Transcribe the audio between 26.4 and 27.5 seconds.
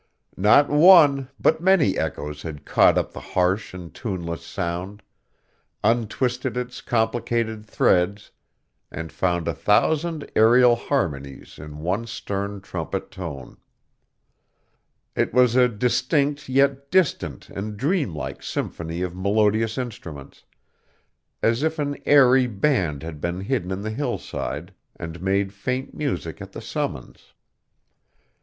at the summons.